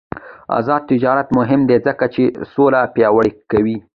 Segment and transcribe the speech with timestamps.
[0.57, 3.77] آزاد تجارت مهم دی ځکه چې سوله پیاوړې کوي.